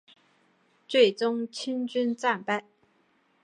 [0.87, 2.65] 最终清军战败。